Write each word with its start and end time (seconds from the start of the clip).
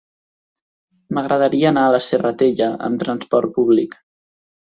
M'agradaria 1.17 1.67
anar 1.71 1.83
a 1.89 1.91
la 1.95 2.01
Serratella 2.07 2.71
amb 2.87 3.05
transport 3.05 3.57
públic. 3.59 3.95